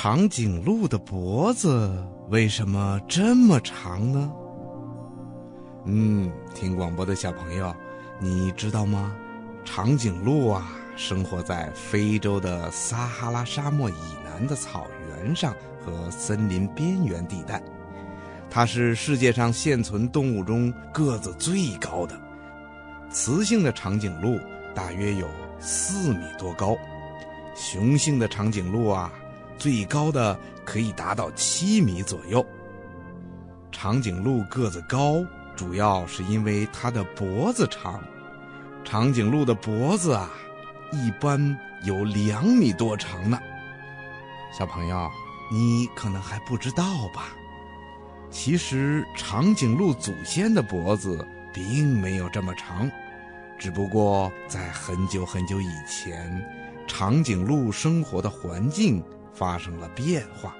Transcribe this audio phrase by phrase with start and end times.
[0.00, 1.92] 长颈鹿的脖子
[2.28, 4.30] 为什么这么长呢？
[5.86, 7.74] 嗯，听广播的小朋友，
[8.20, 9.12] 你知道吗？
[9.64, 15.52] 长颈鹿啊，生活在非洲的撒哈拉沙漠以南的草原上
[15.84, 17.60] 和森林边缘地带。
[18.48, 22.16] 它是世界上现存动物中个子最高的。
[23.10, 24.38] 雌性的长颈鹿
[24.76, 25.26] 大约有
[25.58, 26.76] 四米多高，
[27.56, 29.12] 雄性的长颈鹿啊，
[29.58, 32.44] 最高的可以达到七米左右。
[33.70, 35.22] 长颈鹿个子高，
[35.56, 38.02] 主要是因为它的脖子长。
[38.84, 40.30] 长颈鹿的脖子啊，
[40.92, 43.38] 一般有两米多长呢。
[44.56, 45.10] 小朋友，
[45.52, 46.84] 你可能还不知道
[47.14, 47.28] 吧？
[48.30, 52.90] 其实长颈鹿祖先的脖子并没有这么长，
[53.58, 56.42] 只不过在很久很久以前，
[56.86, 59.02] 长颈鹿生活的环境
[59.38, 60.52] 发生了变化，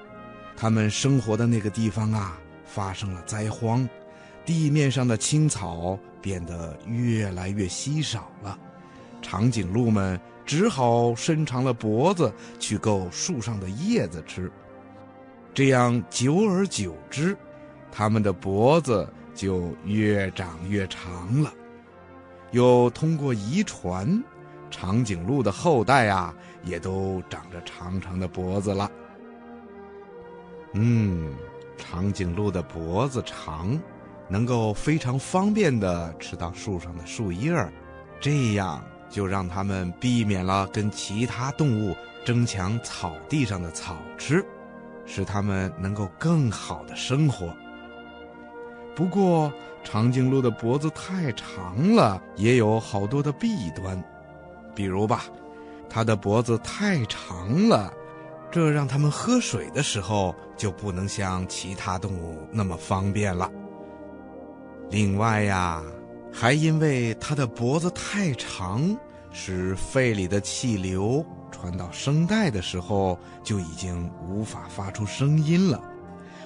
[0.55, 3.87] 他们生活的那个地方啊发生了灾荒，
[4.45, 8.57] 地面上的青草变得越来越稀少了，
[9.21, 14.49] 长颈鹿们只好伸长了脖子去够树上的叶子吃，
[15.53, 17.35] 这样久而久之。
[17.91, 21.51] 它们的脖子就越长越长了，
[22.51, 24.23] 又通过遗传，
[24.69, 28.89] 长颈鹿的后代啊，也都长着长长的脖子了。
[30.73, 31.33] 嗯，
[31.77, 33.79] 长颈鹿的脖子长，
[34.27, 37.73] 能够非常方便地吃到树上的树叶儿，
[38.19, 44.45] 这样就让它们避免了跟其他动物争抢草地上的草吃，
[45.05, 47.51] 使它们能够更好的生活。
[48.95, 49.51] 不过，
[49.83, 54.03] 长颈鹿的脖子太长了，也有好多的弊端。
[54.79, 55.25] 比如吧，
[55.89, 57.91] 它的脖子太长了，
[58.49, 63.51] 这让它们喝水的时候就不能像其他动物那么方便了。
[64.89, 65.83] 另外呀，
[66.31, 68.97] 还因为它的脖子太长，
[69.33, 75.83] 使肺里的气流传到声带的时候就已经无法发出声音了，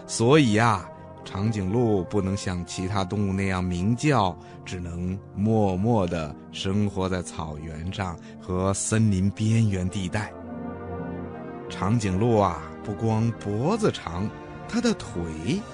[0.07, 0.89] 所以呀。
[1.25, 10.31] 长颈鹿不能像其他动物那样鸣叫，只能默默地生活在草原上和森林边缘地带。
[11.69, 14.29] 长颈鹿啊，不光脖子长，
[14.67, 15.21] 它的腿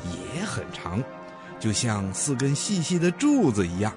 [0.05, 1.03] 也很长，
[1.59, 3.91] 就像四根细细的柱子一样。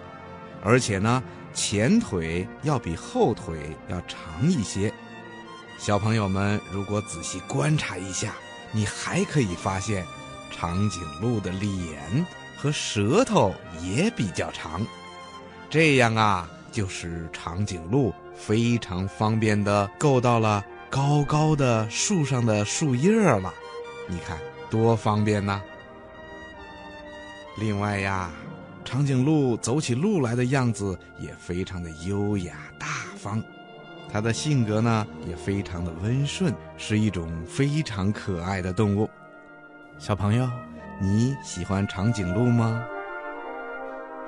[0.64, 4.92] 而且呢，前腿要比后腿要长一些。
[5.78, 8.34] 小朋友们，如果仔细观察一下，
[8.72, 10.04] 你还可以发现。
[10.52, 12.24] 长颈鹿的脸
[12.56, 13.52] 和舌头
[13.82, 14.86] 也比较长，
[15.68, 23.52] 这样啊，就使长颈鹿非常方便地够到了高高的树上的树叶了。
[24.08, 24.38] 你看
[24.70, 25.60] 多方便呐！
[27.58, 28.30] 另外呀，
[28.84, 32.86] 长颈鹿走起路来的样子也非常的优雅大
[33.16, 33.42] 方，
[34.12, 39.08] 它的性格呢也非常的温顺，是一种非常可爱的动物。
[40.02, 40.50] 小朋友，
[41.00, 42.84] 你喜欢长颈鹿吗？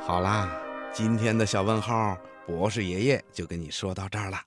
[0.00, 0.48] 好啦，
[0.92, 4.38] 今天的小问号，博士爷爷就跟你说到这儿了。